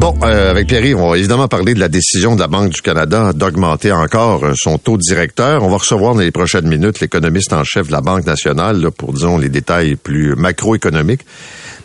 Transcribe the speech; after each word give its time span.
Bon, 0.00 0.14
euh, 0.22 0.50
avec 0.50 0.66
Pierre, 0.66 0.98
on 0.98 1.10
va 1.10 1.18
évidemment 1.18 1.46
parler 1.46 1.74
de 1.74 1.78
la 1.78 1.88
décision 1.88 2.34
de 2.34 2.40
la 2.40 2.46
Banque 2.46 2.70
du 2.70 2.80
Canada 2.80 3.34
d'augmenter 3.34 3.92
encore 3.92 4.44
euh, 4.44 4.52
son 4.56 4.78
taux 4.78 4.96
directeur. 4.96 5.62
On 5.62 5.68
va 5.68 5.76
recevoir 5.76 6.14
dans 6.14 6.22
les 6.22 6.30
prochaines 6.30 6.66
minutes 6.66 7.00
l'économiste 7.00 7.52
en 7.52 7.64
chef 7.64 7.88
de 7.88 7.92
la 7.92 8.00
Banque 8.00 8.24
nationale 8.24 8.80
là, 8.80 8.90
pour, 8.90 9.12
disons, 9.12 9.36
les 9.36 9.50
détails 9.50 9.96
plus 9.96 10.34
macroéconomiques. 10.36 11.20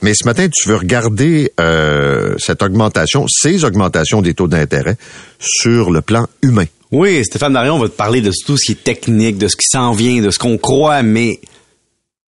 Mais 0.01 0.13
ce 0.13 0.23
matin, 0.23 0.47
tu 0.49 0.69
veux 0.69 0.77
regarder 0.77 1.51
euh, 1.59 2.35
cette 2.37 2.63
augmentation, 2.63 3.25
ces 3.27 3.65
augmentations 3.65 4.21
des 4.21 4.33
taux 4.33 4.47
d'intérêt 4.47 4.95
sur 5.37 5.91
le 5.91 6.01
plan 6.01 6.25
humain. 6.41 6.67
Oui, 6.93 7.21
Stéphane 7.25 7.51
Marion 7.51 7.77
va 7.79 7.89
te 7.89 7.97
parler 7.97 8.21
de 8.21 8.31
tout 8.45 8.55
ce 8.55 8.67
qui 8.67 8.71
est 8.71 8.83
technique, 8.85 9.37
de 9.37 9.49
ce 9.49 9.57
qui 9.57 9.67
s'en 9.69 9.91
vient, 9.91 10.21
de 10.21 10.29
ce 10.29 10.39
qu'on 10.39 10.57
croit, 10.57 11.03
mais 11.03 11.41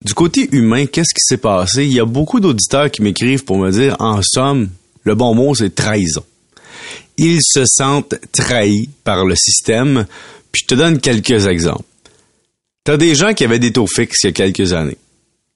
du 0.04 0.12
côté 0.12 0.46
humain, 0.52 0.84
qu'est-ce 0.84 1.14
qui 1.14 1.22
s'est 1.22 1.38
passé? 1.38 1.86
Il 1.86 1.92
y 1.94 2.00
a 2.00 2.04
beaucoup 2.04 2.38
d'auditeurs 2.38 2.90
qui 2.90 3.00
m'écrivent 3.00 3.44
pour 3.44 3.56
me 3.56 3.70
dire, 3.70 3.96
en 3.98 4.20
somme, 4.22 4.68
le 5.04 5.14
bon 5.14 5.34
mot, 5.34 5.54
c'est 5.54 5.74
trahison. 5.74 6.24
Ils 7.16 7.40
se 7.42 7.64
sentent 7.66 8.14
trahis 8.32 8.88
par 9.04 9.24
le 9.24 9.34
système. 9.36 10.06
Puis 10.52 10.62
je 10.64 10.74
te 10.74 10.74
donne 10.74 11.00
quelques 11.00 11.46
exemples. 11.46 11.84
T'as 12.84 12.96
des 12.96 13.14
gens 13.14 13.34
qui 13.34 13.44
avaient 13.44 13.58
des 13.58 13.72
taux 13.72 13.86
fixes 13.86 14.22
il 14.24 14.26
y 14.26 14.30
a 14.30 14.32
quelques 14.32 14.72
années. 14.72 14.96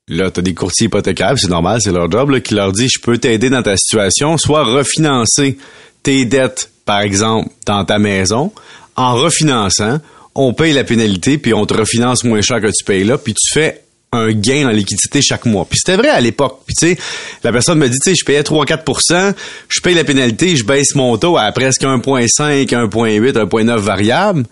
Là, 0.08 0.30
t'as 0.30 0.42
des 0.42 0.52
courtiers 0.52 0.86
hypothécaires, 0.86 1.38
c'est 1.38 1.48
normal, 1.48 1.80
c'est 1.80 1.90
leur 1.90 2.10
job, 2.10 2.38
qui 2.40 2.54
leur 2.54 2.72
dit, 2.72 2.88
je 2.88 3.00
peux 3.00 3.16
t'aider 3.16 3.48
dans 3.48 3.62
ta 3.62 3.74
situation, 3.76 4.36
soit 4.36 4.62
refinancer 4.62 5.56
tes 6.02 6.26
dettes, 6.26 6.70
par 6.84 7.00
exemple, 7.00 7.48
dans 7.64 7.86
ta 7.86 7.98
maison. 7.98 8.52
En 8.96 9.14
refinançant, 9.14 10.00
on 10.34 10.52
paye 10.52 10.74
la 10.74 10.84
pénalité, 10.84 11.38
puis 11.38 11.54
on 11.54 11.64
te 11.64 11.72
refinance 11.72 12.22
moins 12.24 12.42
cher 12.42 12.60
que 12.60 12.66
tu 12.66 12.84
payes 12.84 13.04
là, 13.04 13.16
puis 13.16 13.32
tu 13.32 13.54
fais 13.54 13.83
un 14.14 14.32
gain 14.32 14.66
en 14.68 14.70
liquidité 14.70 15.20
chaque 15.22 15.46
mois. 15.46 15.66
Puis 15.68 15.78
c'était 15.78 15.96
vrai 15.96 16.08
à 16.08 16.20
l'époque. 16.20 16.60
Puis 16.66 16.74
tu 16.74 16.94
sais, 16.94 16.98
la 17.42 17.52
personne 17.52 17.78
me 17.78 17.88
dit, 17.88 17.98
tu 17.98 18.10
sais, 18.10 18.16
je 18.16 18.24
payais 18.24 18.42
3-4% 18.42 19.34
je 19.68 19.80
paye 19.80 19.94
la 19.94 20.04
pénalité, 20.04 20.56
je 20.56 20.64
baisse 20.64 20.94
mon 20.94 21.16
taux 21.16 21.36
à 21.36 21.50
presque 21.52 21.82
1.5, 21.82 22.66
1.8, 22.66 23.32
1.9 23.32 23.76
variable. 23.78 24.44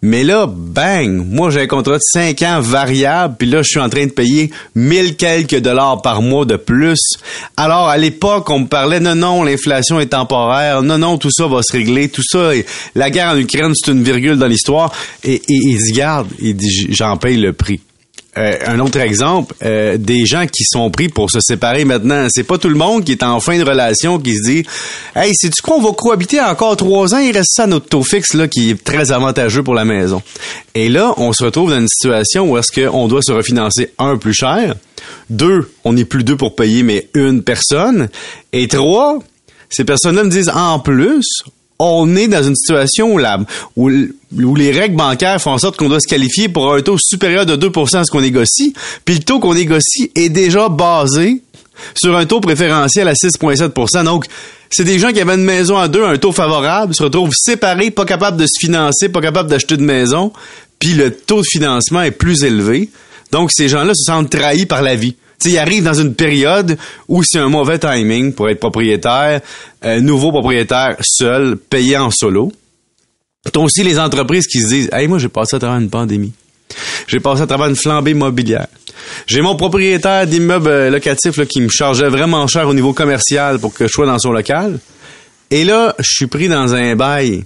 Mais 0.00 0.22
là, 0.22 0.46
bang, 0.46 1.08
moi 1.08 1.50
j'ai 1.50 1.62
un 1.62 1.66
contrat 1.66 1.96
de 1.96 2.02
5 2.02 2.40
ans 2.42 2.60
variable, 2.60 3.34
puis 3.36 3.48
là 3.48 3.62
je 3.62 3.68
suis 3.68 3.80
en 3.80 3.88
train 3.88 4.06
de 4.06 4.12
payer 4.12 4.52
1000 4.76 5.16
quelques 5.16 5.58
dollars 5.58 6.02
par 6.02 6.22
mois 6.22 6.44
de 6.44 6.54
plus. 6.54 7.00
Alors 7.56 7.88
à 7.88 7.96
l'époque, 7.96 8.48
on 8.48 8.60
me 8.60 8.66
parlait 8.66 9.00
non 9.00 9.16
non, 9.16 9.42
l'inflation 9.42 9.98
est 9.98 10.06
temporaire, 10.06 10.82
non 10.82 10.98
non, 10.98 11.18
tout 11.18 11.32
ça 11.32 11.48
va 11.48 11.64
se 11.64 11.72
régler, 11.72 12.10
tout 12.10 12.22
ça 12.24 12.52
la 12.94 13.10
guerre 13.10 13.32
en 13.32 13.38
Ukraine, 13.38 13.72
c'est 13.74 13.90
une 13.90 14.04
virgule 14.04 14.36
dans 14.36 14.46
l'histoire 14.46 14.92
et, 15.24 15.42
il 15.48 15.76
dit 15.78 15.92
garde, 15.92 16.28
il 16.38 16.54
dit 16.54 16.86
j'en 16.90 17.16
paye 17.16 17.36
le 17.36 17.52
prix. 17.52 17.80
Euh, 18.38 18.56
un 18.66 18.78
autre 18.78 19.00
exemple, 19.00 19.54
euh, 19.64 19.96
des 19.98 20.24
gens 20.24 20.46
qui 20.46 20.62
sont 20.64 20.90
pris 20.90 21.08
pour 21.08 21.30
se 21.30 21.40
séparer 21.40 21.84
maintenant. 21.84 22.28
C'est 22.30 22.44
pas 22.44 22.56
tout 22.56 22.68
le 22.68 22.76
monde 22.76 23.04
qui 23.04 23.12
est 23.12 23.24
en 23.24 23.40
fin 23.40 23.58
de 23.58 23.64
relation 23.64 24.20
qui 24.20 24.36
se 24.36 24.42
dit 24.44 24.64
Hey, 25.16 25.32
c'est 25.34 25.48
du 25.48 25.60
quoi 25.60 25.76
on 25.76 25.82
va 25.82 25.90
cohabiter 25.92 26.40
encore 26.40 26.76
trois 26.76 27.14
ans, 27.14 27.18
il 27.18 27.32
reste 27.32 27.52
ça 27.54 27.66
notre 27.66 27.86
taux 27.86 28.04
fixe 28.04 28.34
là 28.34 28.46
qui 28.46 28.70
est 28.70 28.84
très 28.84 29.10
avantageux 29.10 29.64
pour 29.64 29.74
la 29.74 29.84
maison. 29.84 30.22
Et 30.76 30.88
là, 30.88 31.14
on 31.16 31.32
se 31.32 31.44
retrouve 31.44 31.70
dans 31.70 31.80
une 31.80 31.88
situation 31.88 32.48
où 32.48 32.56
est-ce 32.56 32.70
qu'on 32.70 33.08
doit 33.08 33.22
se 33.22 33.32
refinancer 33.32 33.90
un 33.98 34.16
plus 34.16 34.34
cher, 34.34 34.76
deux, 35.30 35.72
on 35.84 35.94
n'est 35.94 36.04
plus 36.04 36.22
deux 36.22 36.36
pour 36.36 36.54
payer, 36.54 36.84
mais 36.84 37.08
une 37.14 37.42
personne, 37.42 38.08
et 38.52 38.68
trois, 38.68 39.18
ces 39.68 39.84
personnes-là 39.84 40.22
me 40.22 40.30
disent 40.30 40.52
en 40.54 40.78
plus, 40.78 41.26
on 41.78 42.16
est 42.16 42.28
dans 42.28 42.42
une 42.42 42.56
situation 42.56 43.14
où, 43.14 43.20
où, 43.76 44.54
les 44.56 44.70
règles 44.72 44.96
bancaires 44.96 45.40
font 45.40 45.52
en 45.52 45.58
sorte 45.58 45.76
qu'on 45.76 45.88
doit 45.88 46.00
se 46.00 46.08
qualifier 46.08 46.48
pour 46.48 46.74
un 46.74 46.82
taux 46.82 46.98
supérieur 46.98 47.46
de 47.46 47.56
2% 47.56 47.98
à 47.98 48.04
ce 48.04 48.10
qu'on 48.10 48.20
négocie, 48.20 48.74
puis 49.04 49.14
le 49.14 49.20
taux 49.20 49.38
qu'on 49.38 49.54
négocie 49.54 50.10
est 50.14 50.28
déjà 50.28 50.68
basé 50.68 51.42
sur 51.94 52.16
un 52.16 52.26
taux 52.26 52.40
préférentiel 52.40 53.06
à 53.06 53.12
6,7% 53.12 54.04
Donc, 54.04 54.26
c'est 54.70 54.84
des 54.84 54.98
gens 54.98 55.12
qui 55.12 55.20
avaient 55.20 55.34
une 55.34 55.44
maison 55.44 55.78
à 55.78 55.88
deux, 55.88 56.04
un 56.04 56.18
taux 56.18 56.32
favorable, 56.32 56.94
se 56.94 57.04
retrouvent 57.04 57.32
séparés, 57.32 57.90
pas 57.90 58.04
capables 58.04 58.36
de 58.36 58.46
se 58.46 58.58
financer, 58.58 59.08
pas 59.08 59.20
capables 59.20 59.48
d'acheter 59.48 59.76
de 59.76 59.82
maison, 59.82 60.32
puis 60.78 60.94
le 60.94 61.12
taux 61.12 61.40
de 61.40 61.46
financement 61.48 62.02
est 62.02 62.10
plus 62.10 62.42
élevé. 62.42 62.90
Donc, 63.30 63.50
ces 63.52 63.68
gens-là 63.68 63.92
se 63.94 64.04
sentent 64.04 64.30
trahis 64.30 64.66
par 64.66 64.82
la 64.82 64.96
vie. 64.96 65.14
T'sais, 65.38 65.50
il 65.50 65.58
arrive 65.58 65.84
dans 65.84 65.94
une 65.94 66.14
période 66.14 66.76
où 67.06 67.22
c'est 67.22 67.38
un 67.38 67.48
mauvais 67.48 67.78
timing 67.78 68.32
pour 68.32 68.48
être 68.48 68.58
propriétaire, 68.58 69.40
euh, 69.84 70.00
nouveau 70.00 70.30
propriétaire 70.30 70.96
seul, 71.00 71.56
payé 71.56 71.96
en 71.96 72.10
solo. 72.10 72.52
T'as 73.52 73.60
aussi 73.60 73.84
les 73.84 73.98
entreprises 73.98 74.46
qui 74.46 74.60
se 74.60 74.68
disent 74.68 74.90
Hey, 74.92 75.06
moi 75.06 75.18
j'ai 75.18 75.28
passé 75.28 75.56
à 75.56 75.58
travers 75.58 75.78
une 75.78 75.90
pandémie. 75.90 76.32
J'ai 77.06 77.20
passé 77.20 77.42
à 77.42 77.46
travers 77.46 77.68
une 77.68 77.76
flambée 77.76 78.10
immobilière. 78.10 78.66
J'ai 79.26 79.40
mon 79.40 79.56
propriétaire 79.56 80.26
d'immeuble 80.26 80.68
euh, 80.68 80.90
locatif 80.90 81.36
là, 81.36 81.46
qui 81.46 81.60
me 81.60 81.68
chargeait 81.68 82.08
vraiment 82.08 82.46
cher 82.46 82.68
au 82.68 82.74
niveau 82.74 82.92
commercial 82.92 83.58
pour 83.58 83.72
que 83.72 83.86
je 83.86 83.92
sois 83.92 84.06
dans 84.06 84.18
son 84.18 84.32
local. 84.32 84.78
Et 85.50 85.64
là, 85.64 85.94
je 85.98 86.10
suis 86.10 86.26
pris 86.26 86.48
dans 86.48 86.74
un 86.74 86.94
bail 86.94 87.44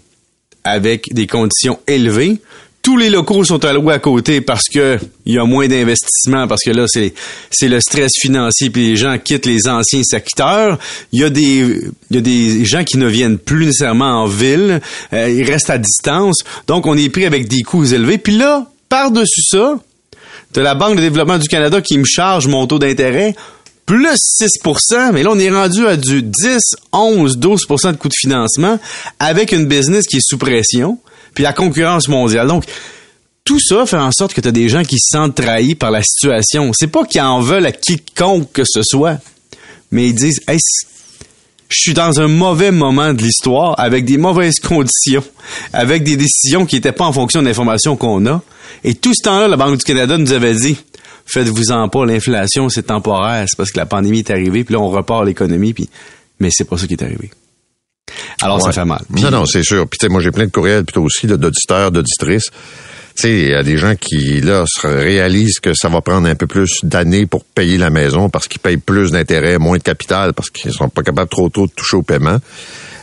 avec 0.64 1.12
des 1.12 1.26
conditions 1.26 1.78
élevées 1.86 2.40
tous 2.82 2.96
les 2.96 3.10
locaux 3.10 3.44
sont 3.44 3.64
alloués 3.64 3.94
à 3.94 4.00
côté 4.00 4.40
parce 4.40 4.68
que 4.68 4.98
il 5.24 5.34
y 5.34 5.38
a 5.38 5.44
moins 5.44 5.68
d'investissement 5.68 6.48
parce 6.48 6.62
que 6.64 6.72
là 6.72 6.84
c'est 6.88 7.14
c'est 7.50 7.68
le 7.68 7.80
stress 7.80 8.10
financier 8.20 8.70
puis 8.70 8.90
les 8.90 8.96
gens 8.96 9.18
quittent 9.18 9.46
les 9.46 9.68
anciens 9.68 10.02
secteurs. 10.02 10.78
Il 11.12 11.20
y 11.20 11.24
a 11.24 11.30
des 11.30 11.80
il 12.10 12.16
y 12.16 12.18
a 12.18 12.20
des 12.20 12.64
gens 12.64 12.82
qui 12.82 12.98
ne 12.98 13.06
viennent 13.06 13.38
plus 13.38 13.66
nécessairement 13.66 14.22
en 14.22 14.26
ville, 14.26 14.80
euh, 15.12 15.30
ils 15.30 15.48
restent 15.48 15.70
à 15.70 15.78
distance. 15.78 16.42
Donc 16.66 16.86
on 16.86 16.96
est 16.96 17.08
pris 17.08 17.24
avec 17.24 17.46
des 17.46 17.62
coûts 17.62 17.84
élevés. 17.84 18.18
Puis 18.18 18.36
là, 18.36 18.66
par-dessus 18.88 19.42
ça, 19.42 19.78
de 20.54 20.60
la 20.60 20.74
Banque 20.74 20.96
de 20.96 21.02
développement 21.02 21.38
du 21.38 21.48
Canada 21.48 21.80
qui 21.80 21.96
me 21.98 22.04
charge 22.04 22.48
mon 22.48 22.66
taux 22.66 22.80
d'intérêt 22.80 23.34
plus 23.86 24.06
6% 24.06 25.12
mais 25.12 25.22
là, 25.22 25.30
on 25.32 25.38
est 25.38 25.50
rendu 25.50 25.86
à 25.86 25.96
du 25.96 26.22
10, 26.22 26.58
11, 26.92 27.38
12% 27.38 27.92
de 27.92 27.96
coût 27.96 28.08
de 28.08 28.14
financement 28.16 28.78
avec 29.18 29.52
une 29.52 29.66
business 29.66 30.06
qui 30.06 30.16
est 30.16 30.24
sous 30.24 30.38
pression 30.38 30.98
puis 31.34 31.44
la 31.44 31.52
concurrence 31.52 32.08
mondiale. 32.08 32.46
Donc, 32.46 32.64
tout 33.44 33.60
ça 33.60 33.86
fait 33.86 33.96
en 33.96 34.12
sorte 34.12 34.34
que 34.34 34.40
tu 34.40 34.48
as 34.48 34.52
des 34.52 34.68
gens 34.68 34.82
qui 34.82 34.98
se 34.98 35.16
sentent 35.16 35.34
trahis 35.34 35.74
par 35.74 35.90
la 35.90 36.02
situation. 36.02 36.70
C'est 36.74 36.86
pas 36.86 37.04
qu'ils 37.04 37.22
en 37.22 37.40
veulent 37.40 37.66
à 37.66 37.72
quiconque 37.72 38.52
que 38.52 38.62
ce 38.64 38.82
soit, 38.82 39.18
mais 39.90 40.08
ils 40.08 40.14
disent 40.14 40.40
je 41.68 41.80
suis 41.80 41.94
dans 41.94 42.20
un 42.20 42.28
mauvais 42.28 42.70
moment 42.70 43.14
de 43.14 43.22
l'histoire, 43.22 43.74
avec 43.78 44.04
des 44.04 44.18
mauvaises 44.18 44.60
conditions, 44.62 45.24
avec 45.72 46.04
des 46.04 46.16
décisions 46.16 46.66
qui 46.66 46.76
n'étaient 46.76 46.92
pas 46.92 47.06
en 47.06 47.12
fonction 47.12 47.40
de 47.40 47.46
l'information 47.46 47.96
qu'on 47.96 48.26
a. 48.26 48.42
Et 48.84 48.94
tout 48.94 49.14
ce 49.14 49.22
temps-là, 49.24 49.48
la 49.48 49.56
Banque 49.56 49.78
du 49.78 49.84
Canada 49.84 50.18
nous 50.18 50.32
avait 50.32 50.54
dit 50.54 50.76
faites-vous-en 51.26 51.88
pas, 51.88 52.04
l'inflation, 52.04 52.68
c'est 52.68 52.84
temporaire, 52.84 53.46
c'est 53.48 53.56
parce 53.56 53.70
que 53.70 53.78
la 53.78 53.86
pandémie 53.86 54.18
est 54.20 54.30
arrivée, 54.30 54.64
puis 54.64 54.74
là, 54.74 54.80
on 54.80 54.90
repart 54.90 55.24
l'économie, 55.24 55.72
puis... 55.72 55.88
mais 56.40 56.48
c'est 56.50 56.64
pas 56.64 56.76
ça 56.76 56.86
qui 56.86 56.94
est 56.94 57.02
arrivé. 57.02 57.30
Alors, 58.42 58.62
ça 58.62 58.72
fait 58.72 58.84
mal. 58.84 59.00
Non, 59.10 59.30
non, 59.30 59.46
c'est 59.46 59.62
sûr. 59.62 59.86
Puis, 59.88 59.98
tu 59.98 60.06
sais, 60.06 60.12
moi, 60.12 60.20
j'ai 60.20 60.30
plein 60.30 60.46
de 60.46 60.50
courriels 60.50 60.84
plutôt 60.84 61.02
aussi 61.02 61.26
d'auditeurs, 61.26 61.90
d'auditrices. 61.90 62.50
Tu 63.14 63.22
sais, 63.22 63.30
il 63.30 63.48
y 63.50 63.54
a 63.54 63.62
des 63.62 63.76
gens 63.76 63.94
qui, 63.94 64.40
là, 64.40 64.64
se 64.66 64.86
réalisent 64.86 65.60
que 65.60 65.74
ça 65.74 65.88
va 65.88 66.00
prendre 66.00 66.28
un 66.28 66.34
peu 66.34 66.46
plus 66.46 66.80
d'années 66.82 67.26
pour 67.26 67.44
payer 67.44 67.76
la 67.76 67.90
maison 67.90 68.30
parce 68.30 68.48
qu'ils 68.48 68.60
payent 68.60 68.78
plus 68.78 69.10
d'intérêts, 69.10 69.58
moins 69.58 69.76
de 69.76 69.82
capital, 69.82 70.32
parce 70.32 70.48
qu'ils 70.48 70.72
sont 70.72 70.88
pas 70.88 71.02
capables 71.02 71.28
trop 71.28 71.50
tôt 71.50 71.66
de 71.66 71.72
toucher 71.72 71.96
au 71.96 72.02
paiement. 72.02 72.38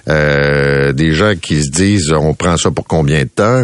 Euh, 0.08 0.92
des 0.92 1.14
gens 1.14 1.34
qui 1.40 1.62
se 1.62 1.70
disent 1.70 2.12
on 2.12 2.34
prend 2.34 2.58
ça 2.58 2.72
pour 2.72 2.86
combien 2.86 3.24
de 3.24 3.30
temps? 3.30 3.64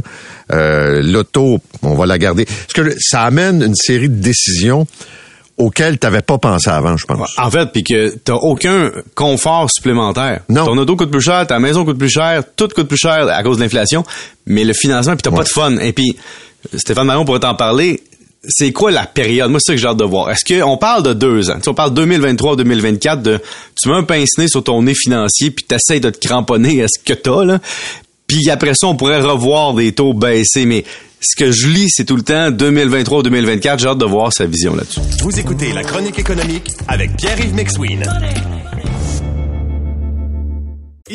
Euh, 0.52 1.02
l'auto 1.02 1.60
on 1.82 1.96
va 1.96 2.06
la 2.06 2.20
garder 2.20 2.44
est-ce 2.44 2.74
que 2.74 2.96
ça 3.00 3.24
amène 3.24 3.64
une 3.64 3.74
série 3.74 4.10
de 4.10 4.22
décisions 4.22 4.86
auquel 5.58 5.98
tu 5.98 6.06
n'avais 6.06 6.22
pas 6.22 6.38
pensé 6.38 6.70
avant, 6.70 6.98
je 6.98 7.06
pense. 7.06 7.38
En 7.38 7.50
fait, 7.50 7.68
puis 7.72 7.84
que 7.84 8.10
tu 8.10 8.32
aucun 8.32 8.92
confort 9.14 9.70
supplémentaire. 9.72 10.42
Non. 10.50 10.66
Ton 10.66 10.78
auto 10.78 10.96
coûte 10.96 11.12
plus 11.12 11.22
cher, 11.22 11.48
ta 11.48 11.60
maison 11.60 11.86
coûte 11.86 11.98
plus 11.98 12.10
cher, 12.10 12.44
tout 12.56 12.68
coûte 12.68 12.88
plus 12.88 12.98
cher 12.98 13.28
à 13.30 13.42
cause 13.44 13.58
de 13.58 13.64
l'inflation, 13.64 14.04
mais 14.46 14.64
le 14.64 14.74
financement, 14.74 15.14
puis 15.14 15.24
t'as 15.24 15.32
pas 15.32 15.44
de 15.44 15.50
fun. 15.50 15.78
Et 15.78 15.94
puis, 15.94 16.16
Stéphane 16.74 17.08
Marion 17.08 17.26
pourrait 17.26 17.40
t'en 17.40 17.56
parler. 17.56 18.02
C'est 18.48 18.72
quoi 18.72 18.92
la 18.92 19.08
période? 19.08 19.50
Moi, 19.50 19.60
c'est 19.60 19.72
ça 19.72 19.76
que 19.76 19.82
j'ai 19.82 19.88
hâte 19.88 19.98
de 19.98 20.04
voir. 20.04 20.30
Est-ce 20.30 20.46
qu'on 20.46 20.78
parle 20.78 21.02
de 21.02 21.14
deux 21.14 21.50
ans? 21.50 21.58
Tu 21.62 21.70
on 21.70 21.74
parle 21.74 21.94
2023-2024 21.94 23.22
de 23.22 23.42
tu 23.82 23.90
mets 23.90 23.96
un 23.96 24.04
pince-nez 24.04 24.48
sur 24.48 24.64
ton 24.64 24.84
nez 24.84 24.94
financier 24.94 25.50
puis 25.50 25.66
t'essayes 25.66 26.00
de 26.00 26.12
te 26.12 26.28
cramponner 26.28 26.84
à 26.84 26.88
ce 26.88 27.04
que 27.04 27.14
t'as, 27.14 27.44
là. 27.44 27.60
Puis 28.28 28.50
après 28.52 28.74
ça, 28.76 28.88
on 28.88 28.96
pourrait 28.96 29.22
revoir 29.22 29.74
des 29.74 29.94
taux 29.94 30.14
baisser, 30.14 30.66
mais 30.66 30.84
ce 31.26 31.36
que 31.36 31.52
je 31.52 31.68
lis, 31.68 31.90
c'est 31.90 32.06
tout 32.06 32.16
le 32.16 32.22
temps 32.22 32.52
2023-2024. 32.52 33.80
J'ai 33.80 33.88
hâte 33.88 33.98
de 33.98 34.06
voir 34.06 34.32
sa 34.32 34.46
vision 34.46 34.76
là-dessus. 34.76 35.00
Vous 35.22 35.40
écoutez 35.40 35.74
La 35.74 35.84
Chronique 35.84 36.20
économique 36.20 36.70
avec 36.88 37.16
Pierre-Yves 37.18 37.56
McSween. 37.56 38.04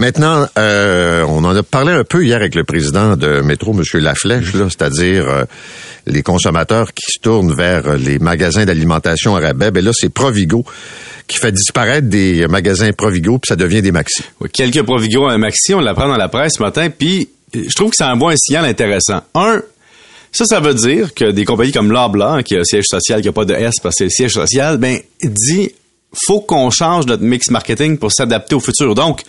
Maintenant, 0.00 0.46
euh, 0.58 1.26
on 1.28 1.44
en 1.44 1.54
a 1.54 1.62
parlé 1.62 1.92
un 1.92 2.04
peu 2.04 2.24
hier 2.24 2.36
avec 2.36 2.54
le 2.54 2.64
président 2.64 3.18
de 3.18 3.42
Métro, 3.42 3.74
M. 3.74 3.82
Laflèche, 4.00 4.54
là, 4.54 4.64
c'est-à-dire 4.70 5.28
euh, 5.28 5.44
les 6.06 6.22
consommateurs 6.22 6.94
qui 6.94 7.04
se 7.12 7.20
tournent 7.20 7.52
vers 7.52 7.98
les 7.98 8.18
magasins 8.18 8.64
d'alimentation 8.64 9.36
à 9.36 9.40
rabais. 9.40 9.70
Ben 9.70 9.84
là, 9.84 9.90
c'est 9.92 10.08
Provigo 10.08 10.64
qui 11.26 11.36
fait 11.36 11.52
disparaître 11.52 12.08
des 12.08 12.46
magasins 12.48 12.92
Provigo, 12.92 13.38
puis 13.38 13.48
ça 13.48 13.56
devient 13.56 13.82
des 13.82 13.92
Maxi. 13.92 14.22
Quelques 14.54 14.82
Provigo 14.84 15.26
un 15.26 15.36
Maxi, 15.36 15.74
on 15.74 15.80
l'apprend 15.80 16.08
dans 16.08 16.16
la 16.16 16.28
presse 16.28 16.54
ce 16.56 16.62
matin, 16.62 16.88
puis 16.88 17.28
je 17.52 17.74
trouve 17.74 17.90
que 17.90 17.96
c'est 17.98 18.04
un 18.04 18.16
bon 18.16 18.34
signal 18.38 18.64
intéressant. 18.64 19.20
Un, 19.34 19.60
ça, 20.32 20.46
ça 20.46 20.60
veut 20.60 20.72
dire 20.72 21.12
que 21.12 21.30
des 21.30 21.44
compagnies 21.44 21.72
comme 21.72 21.92
Loblaw, 21.92 22.42
qui 22.42 22.56
a 22.56 22.60
un 22.60 22.64
siège 22.64 22.86
social, 22.88 23.20
qui 23.20 23.26
n'a 23.26 23.32
pas 23.34 23.44
de 23.44 23.52
S 23.52 23.74
parce 23.82 23.96
que 23.96 23.98
c'est 23.98 24.04
le 24.04 24.10
siège 24.10 24.32
social, 24.32 24.78
ben, 24.78 24.98
dit, 25.22 25.72
faut 26.26 26.40
qu'on 26.40 26.70
change 26.70 27.04
notre 27.04 27.22
mix 27.22 27.50
marketing 27.50 27.98
pour 27.98 28.10
s'adapter 28.12 28.54
au 28.54 28.60
futur. 28.60 28.94
Donc, 28.94 29.24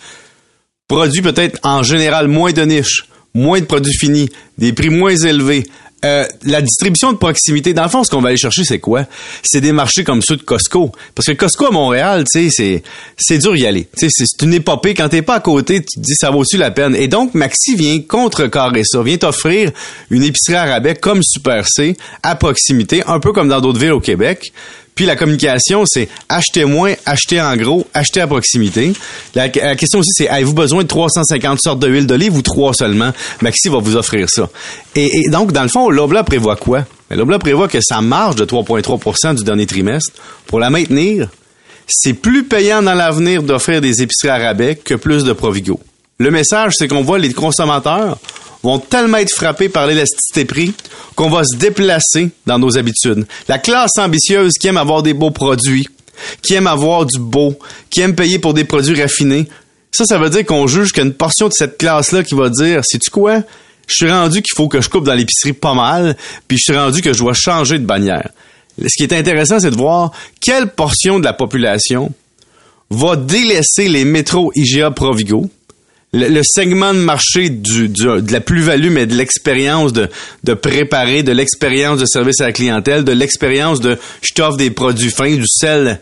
produits 0.92 1.22
peut-être 1.22 1.58
en 1.62 1.82
général 1.82 2.28
moins 2.28 2.52
de 2.52 2.62
niche, 2.62 3.06
moins 3.34 3.60
de 3.60 3.64
produits 3.64 3.96
finis, 3.98 4.28
des 4.58 4.72
prix 4.72 4.90
moins 4.90 5.16
élevés. 5.16 5.64
Euh, 6.04 6.26
la 6.44 6.60
distribution 6.60 7.12
de 7.12 7.16
proximité, 7.16 7.74
dans 7.74 7.84
le 7.84 7.88
fond, 7.88 8.02
ce 8.02 8.10
qu'on 8.10 8.20
va 8.20 8.30
aller 8.30 8.36
chercher, 8.36 8.64
c'est 8.64 8.80
quoi? 8.80 9.06
C'est 9.44 9.60
des 9.60 9.70
marchés 9.70 10.02
comme 10.02 10.20
ceux 10.20 10.36
de 10.36 10.42
Costco. 10.42 10.90
Parce 11.14 11.26
que 11.26 11.32
Costco 11.32 11.66
à 11.66 11.70
Montréal, 11.70 12.24
tu 12.24 12.40
sais, 12.40 12.48
c'est, 12.50 12.82
c'est 13.16 13.38
dur 13.38 13.56
y 13.56 13.64
aller. 13.66 13.88
Tu 13.96 14.08
sais, 14.10 14.26
c'est 14.26 14.44
une 14.44 14.52
épopée. 14.52 14.94
Quand 14.94 15.08
t'es 15.08 15.22
pas 15.22 15.36
à 15.36 15.40
côté, 15.40 15.80
tu 15.80 16.00
te 16.00 16.00
dis, 16.00 16.14
ça 16.16 16.30
vaut-tu 16.30 16.56
la 16.56 16.72
peine? 16.72 16.96
Et 16.96 17.06
donc, 17.06 17.34
Maxi 17.34 17.76
vient 17.76 18.00
contrecarrer 18.00 18.82
ça, 18.84 19.00
vient 19.02 19.16
t'offrir 19.16 19.70
une 20.10 20.24
épicerie 20.24 20.56
à 20.56 20.94
comme 20.94 21.22
Super 21.22 21.68
C, 21.68 21.96
à 22.24 22.34
proximité, 22.34 23.04
un 23.06 23.20
peu 23.20 23.32
comme 23.32 23.48
dans 23.48 23.60
d'autres 23.60 23.78
villes 23.78 23.92
au 23.92 24.00
Québec. 24.00 24.52
Puis 24.94 25.06
la 25.06 25.16
communication, 25.16 25.84
c'est 25.86 26.08
acheter 26.28 26.64
moins, 26.64 26.94
acheter 27.06 27.40
en 27.40 27.56
gros, 27.56 27.86
acheter 27.94 28.20
à 28.20 28.26
proximité. 28.26 28.92
La, 29.34 29.48
question 29.48 30.00
aussi, 30.00 30.10
c'est 30.14 30.28
avez-vous 30.28 30.52
besoin 30.52 30.82
de 30.82 30.88
350 30.88 31.58
sortes 31.60 31.78
de 31.78 31.88
huile 31.88 32.06
d'olive 32.06 32.36
ou 32.36 32.42
trois 32.42 32.74
seulement? 32.74 33.12
Maxi 33.40 33.68
va 33.68 33.78
vous 33.78 33.96
offrir 33.96 34.28
ça. 34.28 34.50
Et, 34.94 35.28
donc, 35.30 35.52
dans 35.52 35.62
le 35.62 35.68
fond, 35.68 35.88
l'Obla 35.88 36.24
prévoit 36.24 36.56
quoi? 36.56 36.84
L'Obla 37.10 37.38
prévoit 37.38 37.68
que 37.68 37.78
sa 37.80 38.00
marge 38.00 38.36
de 38.36 38.44
3,3% 38.44 39.34
du 39.34 39.44
dernier 39.44 39.66
trimestre, 39.66 40.12
pour 40.46 40.60
la 40.60 40.70
maintenir, 40.70 41.28
c'est 41.86 42.14
plus 42.14 42.44
payant 42.44 42.82
dans 42.82 42.94
l'avenir 42.94 43.42
d'offrir 43.42 43.80
des 43.80 44.02
épiceries 44.02 44.30
à 44.30 44.54
que 44.74 44.94
plus 44.94 45.24
de 45.24 45.32
Provigo. 45.32 45.80
Le 46.18 46.30
message, 46.30 46.74
c'est 46.76 46.88
qu'on 46.88 47.02
voit 47.02 47.18
les 47.18 47.32
consommateurs 47.32 48.18
vont 48.62 48.78
tellement 48.78 49.18
être 49.18 49.34
frappés 49.34 49.68
par 49.68 49.86
l'élasticité 49.86 50.44
prix 50.44 50.74
qu'on 51.14 51.28
va 51.28 51.44
se 51.44 51.56
déplacer 51.56 52.30
dans 52.46 52.58
nos 52.58 52.78
habitudes. 52.78 53.26
La 53.48 53.58
classe 53.58 53.98
ambitieuse 53.98 54.52
qui 54.54 54.68
aime 54.68 54.76
avoir 54.76 55.02
des 55.02 55.14
beaux 55.14 55.30
produits, 55.30 55.88
qui 56.42 56.54
aime 56.54 56.66
avoir 56.66 57.06
du 57.06 57.18
beau, 57.18 57.58
qui 57.90 58.00
aime 58.00 58.14
payer 58.14 58.38
pour 58.38 58.54
des 58.54 58.64
produits 58.64 59.00
raffinés, 59.00 59.48
ça, 59.90 60.06
ça 60.06 60.18
veut 60.18 60.30
dire 60.30 60.46
qu'on 60.46 60.66
juge 60.66 60.92
qu'il 60.92 61.02
y 61.02 61.06
a 61.06 61.08
une 61.08 61.14
portion 61.14 61.48
de 61.48 61.52
cette 61.52 61.76
classe-là 61.76 62.22
qui 62.22 62.34
va 62.34 62.48
dire, 62.48 62.82
sais-tu 62.82 63.10
quoi? 63.10 63.42
Je 63.86 63.94
suis 63.94 64.10
rendu 64.10 64.40
qu'il 64.40 64.56
faut 64.56 64.68
que 64.68 64.80
je 64.80 64.88
coupe 64.88 65.04
dans 65.04 65.12
l'épicerie 65.12 65.52
pas 65.52 65.74
mal, 65.74 66.16
puis 66.48 66.56
je 66.56 66.62
suis 66.62 66.76
rendu 66.76 67.02
que 67.02 67.12
je 67.12 67.18
dois 67.18 67.34
changer 67.34 67.78
de 67.78 67.84
bannière. 67.84 68.30
Ce 68.78 68.96
qui 68.96 69.02
est 69.02 69.12
intéressant, 69.12 69.60
c'est 69.60 69.70
de 69.70 69.76
voir 69.76 70.12
quelle 70.40 70.68
portion 70.68 71.18
de 71.18 71.24
la 71.24 71.34
population 71.34 72.10
va 72.88 73.16
délaisser 73.16 73.88
les 73.88 74.04
métros 74.04 74.50
IGA 74.54 74.90
Provigo, 74.92 75.50
le, 76.12 76.42
segment 76.44 76.92
de 76.92 76.98
marché 76.98 77.48
du, 77.48 77.88
de 77.88 78.32
la 78.32 78.40
plus-value, 78.40 78.90
mais 78.90 79.06
de 79.06 79.14
l'expérience 79.14 79.92
de, 79.92 80.08
de 80.44 80.54
préparer, 80.54 81.22
de 81.22 81.32
l'expérience 81.32 81.98
de 81.98 82.06
service 82.06 82.40
à 82.40 82.46
la 82.46 82.52
clientèle, 82.52 83.04
de 83.04 83.12
l'expérience 83.12 83.80
de 83.80 83.98
je 84.20 84.34
t'offre 84.34 84.56
des 84.56 84.70
produits 84.70 85.10
fins, 85.10 85.34
du 85.34 85.46
sel 85.46 86.00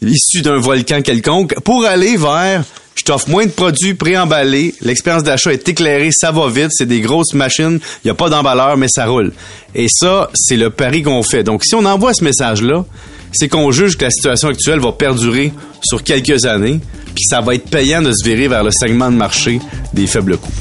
issu 0.00 0.42
d'un 0.42 0.58
volcan 0.58 1.02
quelconque, 1.02 1.54
pour 1.60 1.84
aller 1.84 2.16
vers 2.16 2.64
je 2.94 3.04
t'offre 3.04 3.28
moins 3.30 3.46
de 3.46 3.50
produits 3.50 3.94
préemballés, 3.94 4.74
l'expérience 4.80 5.22
d'achat 5.22 5.52
est 5.52 5.68
éclairée, 5.68 6.10
ça 6.12 6.30
va 6.30 6.48
vite, 6.48 6.70
c'est 6.70 6.86
des 6.86 7.00
grosses 7.00 7.34
machines, 7.34 7.78
il 8.04 8.06
n'y 8.06 8.10
a 8.10 8.14
pas 8.14 8.28
d'emballeur, 8.28 8.76
mais 8.76 8.88
ça 8.88 9.06
roule. 9.06 9.32
Et 9.74 9.86
ça, 9.88 10.30
c'est 10.34 10.56
le 10.56 10.70
pari 10.70 11.02
qu'on 11.02 11.22
fait. 11.22 11.42
Donc, 11.42 11.64
si 11.64 11.74
on 11.74 11.84
envoie 11.84 12.14
ce 12.14 12.22
message-là, 12.24 12.84
c'est 13.32 13.48
qu'on 13.48 13.70
juge 13.70 13.96
que 13.96 14.04
la 14.04 14.10
situation 14.10 14.48
actuelle 14.48 14.80
va 14.80 14.92
perdurer 14.92 15.52
sur 15.82 16.02
quelques 16.02 16.44
années, 16.44 16.80
puis 17.14 17.24
ça 17.24 17.40
va 17.40 17.54
être 17.54 17.68
payant 17.68 18.02
de 18.02 18.12
se 18.12 18.24
virer 18.24 18.48
vers 18.48 18.62
le 18.62 18.70
segment 18.70 19.10
de 19.10 19.16
marché 19.16 19.60
des 19.94 20.06
faibles 20.06 20.36
coûts. 20.36 20.52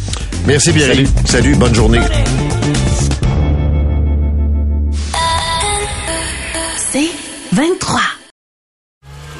Merci 0.45 0.71
bien. 0.71 0.87
Salut. 0.87 1.07
Salut, 1.25 1.55
bonne 1.55 1.75
journée. 1.75 1.99
C'est 6.91 7.09
23. 7.53 8.20